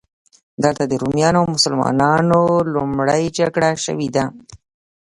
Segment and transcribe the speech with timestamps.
[0.63, 2.41] دلته د رومیانو او مسلمانانو
[2.75, 4.25] لومړۍ جګړه شوې ده.